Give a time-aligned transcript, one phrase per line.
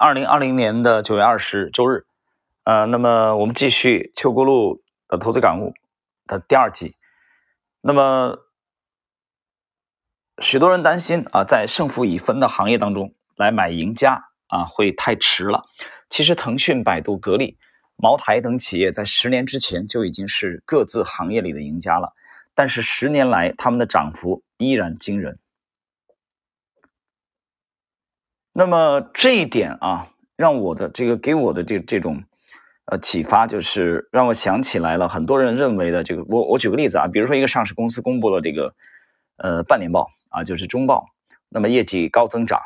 [0.00, 2.06] 二零二零年的九月二十周日，
[2.62, 4.78] 呃，那么我们继续秋咕噜
[5.08, 5.74] 的投资感悟
[6.24, 6.94] 的第二集。
[7.80, 8.38] 那么，
[10.40, 15.64] 许多人担心啊，在胜负已分的行业当中来买赢家啊，会太迟了。
[16.08, 17.58] 其实，腾讯、百度、格力、
[17.96, 22.12] 茅台等企业在十年之前就已经是各自行业里的赢家了，
[22.54, 25.40] 但是十年来他们的涨幅依然惊人。
[28.58, 32.24] 那么这一点啊，让我的这个给我的这这种
[32.86, 36.24] 呃启发，就是让我想起来了很多人认为的这个。
[36.24, 38.74] 我我举个例子啊，比如说一个上市公司公布了这个
[39.36, 41.06] 呃半年报啊，就是中报，
[41.48, 42.60] 那么业绩高增长，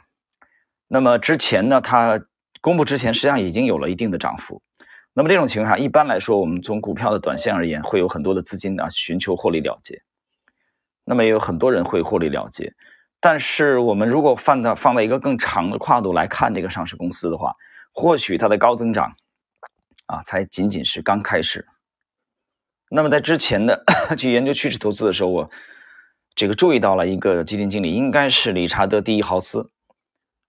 [0.89, 2.25] 那么之前呢，它
[2.63, 4.63] 公布之前实际上已经有了一定的涨幅。
[5.13, 10.01] 那么这种情况下，一般来说，我们从股票的短线而言，会有很多的资金啊寻求获利了结，
[11.05, 12.73] 那么也有很多人会获利了结。
[13.25, 17.55] 但是我们如果放到放在一个更长的跨度来看这个上市公司的话，
[17.93, 19.15] 或许它的高增长，
[20.07, 21.65] 啊，才仅仅是刚开始。
[22.91, 23.85] 那么在之前的
[24.19, 25.51] 去研究趋势投资的时候，我
[26.35, 29.71] 这个注意到了一个基金经理，应该是理查德·第一豪斯，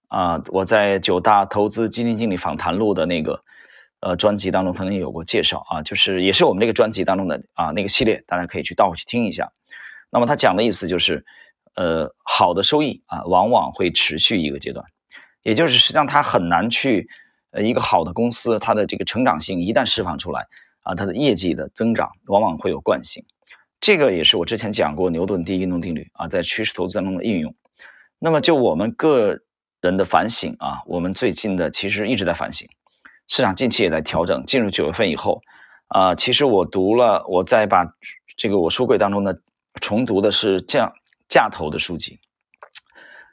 [0.07, 3.43] 啊，我在九大投资基金经理访谈录的那个
[3.99, 9.51] 呃专辑当中曾经有过介绍啊，就是也是我们这个专辑当中的啊那个系列，大家可以去倒回去听一下。
[10.09, 11.23] 那么他讲的意思就是。
[11.75, 14.85] 呃，好的收益啊，往往会持续一个阶段，
[15.41, 17.07] 也就是实际上它很难去，
[17.51, 20.47] 呃，一个好的公司，它的这个成长性一旦释放出来
[20.83, 23.25] 啊，它的业绩的增长往往会有惯性。
[23.81, 27.55] 这个也是我之前讲过牛顿第一运动定律啊，在趋势投资当中的应用。
[28.19, 29.39] 那么就我们个
[29.81, 32.69] 人的反省啊，我们最近的其实一直在反省，
[33.27, 34.45] 市场近期也在调整。
[34.45, 35.41] 进入九月份以后
[35.87, 37.85] 啊，其实我读了，我再把
[38.37, 39.41] 这个我书柜当中的
[39.81, 40.93] 重读的是这样
[41.37, 41.43] 样。
[41.43, 42.19] 价投的书籍，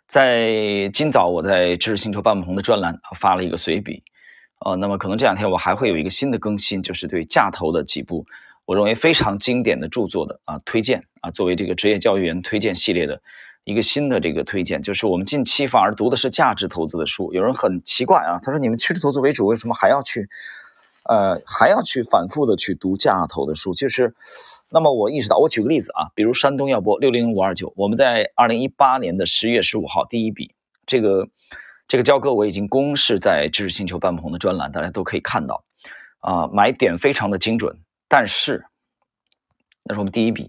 [0.08, 4.02] 在今早我在知识星球半不红的专栏发了一个随笔，
[4.64, 8.24] 呃，那么可能这两天我还会有一个新的更新，就是对价投的几部
[8.64, 13.20] 我认为非常经典的著作的啊推荐啊，作为这个职业教育员推荐系列的
[13.64, 17.34] 一个新的这个推荐，就是我们近期反而读的是价值投资的书。
[17.34, 20.26] 有人很奇怪啊，他说你们趋势投资为主，为什么还要去
[21.04, 23.74] 呃还要去反复的去读价投的书？
[23.74, 24.14] 就是。
[24.72, 30.54] 那么我意识到，我举个例子啊，比如山东药玻六零零五二九，我们在二零一八年的十月十五号第一笔，
[30.86, 31.28] 这个
[31.88, 35.64] 这个交割我已经公示在知识星球半红的专栏，大家都可以看到，
[36.20, 38.64] 啊，买点非常的精准，但是
[39.82, 40.48] 那是我们第一笔，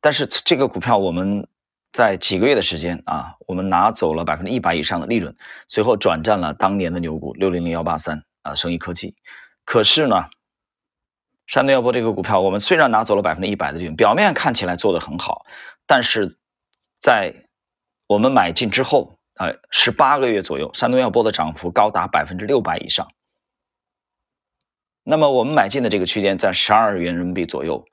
[0.00, 1.46] 但是这个股票我们
[1.92, 5.36] 在几个月的时间啊，我们拿走了百分之一百以上的利润，
[5.68, 9.14] 随后转战了当年的牛股六零零幺八三啊，生意科技，
[9.66, 10.24] 可是呢。
[11.46, 15.46] 山东药玻这个股票，我们虽然拿走了百分之一百的利润，表面看起来做得很好，
[15.86, 16.38] 但是
[17.00, 17.48] 在
[18.08, 23.08] 我们买进之后，呃，十八个月左右，山东药玻的涨幅高达百分之六百以上。
[25.04, 27.86] 那么我们买进的这个区间在十二元人民币左右，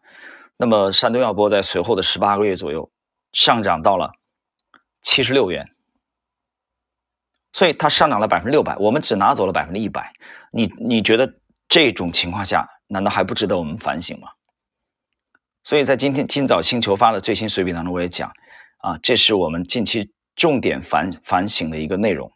[0.58, 2.92] 那么山东药玻在随后的十八个月左右
[3.34, 4.14] 上涨到了
[5.04, 5.76] 七十六元，
[7.52, 10.12] 所以它上涨了百分之六百，我们只拿走了百分之一百。
[10.52, 11.36] 你你觉得
[11.70, 12.68] 这种情况下？
[12.94, 14.30] 难道还不值得我们反省吗？
[15.64, 18.32] 所以在今天今早星球发的最新随笔当中，我也讲
[18.78, 22.32] 啊，这是我们近期重点反反省的一个内容。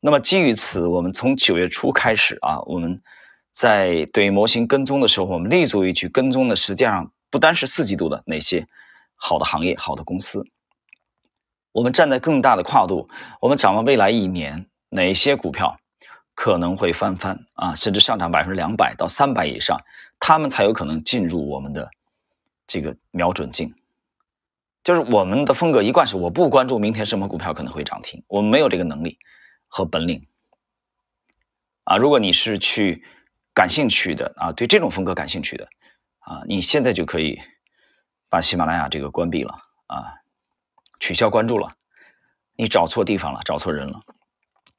[0.00, 3.02] 那么基于此，我们从九月初开始啊，我们
[3.50, 8.66] 在对模型跟踪的时候，我们立足于去跟踪的，实际上不单是四季度的哪些
[9.16, 10.46] 好的行业、好的公司，
[11.72, 15.78] 我们站在更大的跨度，我们展望未来一年哪些股票。
[16.34, 19.80] 可能会翻番啊，甚至上涨百分之两百到三百以上，
[20.18, 21.90] 他们才有可能进入我们的
[22.66, 23.74] 这个瞄准镜。
[24.82, 29.18] 就是我们的风格一贯是，我不关注明天什么股票可能会涨停，我们没有这个能力
[29.66, 30.26] 和本领
[31.84, 31.96] 啊。
[31.96, 33.02] 如果你是去
[33.54, 35.66] 感兴趣的啊，对这种风格感兴趣的
[36.18, 37.40] 啊，你现在就可以
[38.28, 39.54] 把喜马拉雅这个关闭了
[39.86, 40.20] 啊，
[41.00, 41.74] 取消关注了，
[42.56, 44.02] 你找错地方了，找错人了。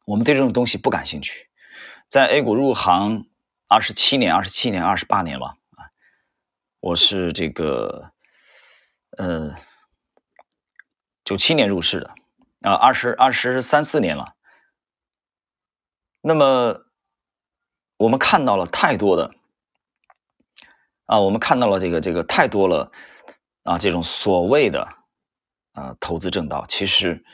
[0.05, 1.49] 我们对这种东西不感兴趣，
[2.07, 3.27] 在 A 股入行
[3.67, 5.89] 二十七年、二十七年、二十八年了啊！
[6.79, 8.11] 我是这个
[9.17, 9.55] 呃
[11.23, 12.13] 九七年入市的
[12.61, 14.35] 啊，二十二十三四年了。
[16.21, 16.85] 那么
[17.97, 19.33] 我们看到了太多的
[21.05, 22.91] 啊，我们看到了这个这个太多了
[23.63, 24.87] 啊，这种所谓的
[25.73, 27.25] 啊投资正道，其实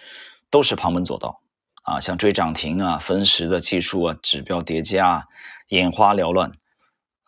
[0.49, 1.41] 都是旁门左道。
[1.81, 5.27] 啊，像追涨停啊、分时的技术啊、指标叠加、
[5.69, 6.51] 眼花缭乱，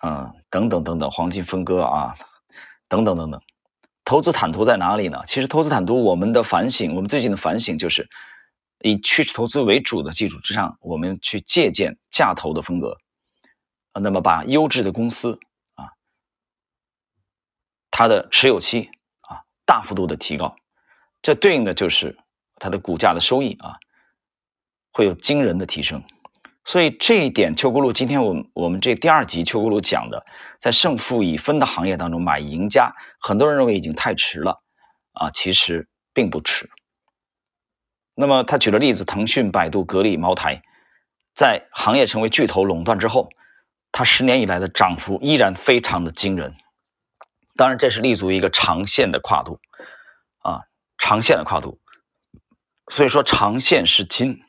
[0.04, 2.16] 嗯，等等等等，黄金分割啊，
[2.88, 3.42] 等等等等，
[4.06, 5.24] 投资坦途在哪里呢？
[5.26, 8.08] 其实投资坦途，我们的反省，我们最近的反省就是，
[8.80, 12.98] 以趋势投资为主的基础之上，我们去借鉴价投的风格，
[14.00, 15.40] 那么把优质的公司
[15.74, 15.90] 啊，
[17.90, 18.92] 它的持有期
[19.22, 20.56] 啊大幅度的提高，
[21.22, 22.20] 这对应的就是
[22.58, 23.78] 它的股价的收益啊
[24.94, 26.01] 会有惊人的提升。
[26.66, 30.25] 所以这一点，邱国路今天我们我们这第二集邱国路讲的，
[30.62, 34.62] 在胜负已分的行业当中买赢家，很多人认为已经太迟了
[35.12, 36.69] 啊，其实并不迟。
[38.16, 40.62] 那么他举了例子，腾讯、百度、格力、茅台，
[41.34, 43.28] 在行业成为巨头垄断之后，
[43.92, 46.56] 它十年以来的涨幅依然非常的惊人。
[47.57, 49.60] 当然，这是立足于一个长线的跨度
[50.44, 50.62] 啊，
[50.98, 51.81] 长线的跨度。
[52.88, 54.39] 所以说，长线是金。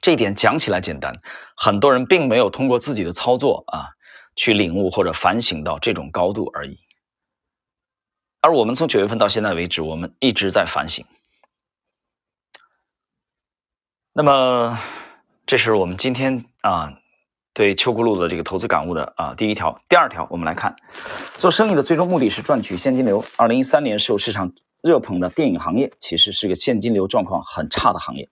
[0.00, 1.20] 这一点讲起来简单，
[1.56, 3.88] 很多人并没有通过自己的操作啊，
[4.36, 6.78] 去领悟或者反省到这种高度而已。
[8.40, 11.04] 而我们从九月份到现在为止，我们一直在反省。
[14.12, 14.78] 那么，
[15.46, 17.00] 这是我们今天啊
[17.52, 19.80] 对秋咕噜的这个投资感悟的啊第一条。
[19.88, 20.76] 第二条，我们来看，
[21.38, 23.24] 做生意的最终目的是赚取现金流。
[23.36, 24.52] 二零一三年受市场
[24.82, 28.28] 热捧的电影行业，其实是个现金流状况很差的行业。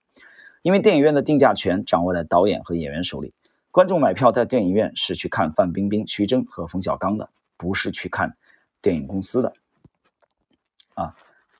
[0.67, 3.33] 因为电影院的定价权掌握在导演和演员手里，
[3.71, 8.35] 观众买票在电影院是去看范冰冰、徐峥和冯小刚的，不是去看
[8.81, 9.53] 电影公司的。
[10.95, 11.15] 啊，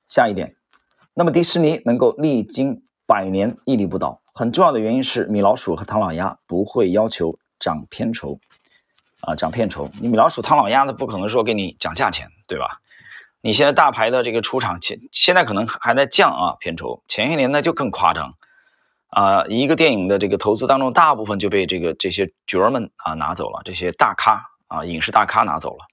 [0.07, 0.57] 下一点，
[1.13, 8.41] 那么迪士尼能够历经百年屹立不倒，很重要的原因是米老鼠和唐老鸭不会要求涨片酬，
[9.21, 12.81] 啊，涨片酬，你米老鼠、唐老鸭的不可能说给你涨价钱，对吧？
[13.39, 18.33] 你现在大牌的这个出场前，现在可能还在降啊片酬，前些年呢就更夸张。
[19.07, 25.85] 啊，一个电影的这个投资当中，大部分就被这个这些角儿们啊拿走了，这些大咖啊，影视大咖拿走了。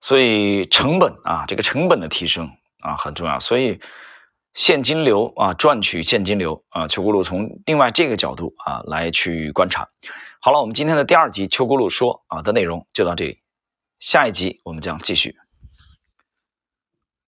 [0.00, 3.38] 所以成本啊，这个成本的提升啊很重要。
[3.38, 3.80] 所以
[4.54, 9.88] 现金流啊，赚取现金流啊，邱国路从另外这个角度啊来去观察。
[10.40, 13.40] 好了，我们今天的第二集邱国路说啊的内容就到这里，
[13.98, 15.36] 下一集我们将继续。